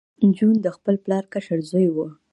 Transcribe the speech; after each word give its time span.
جون 0.37 0.53
د 0.65 0.67
خپل 0.75 0.95
پلار 1.05 1.23
کشر 1.33 1.59
زوی 1.69 1.87
و 1.91 1.97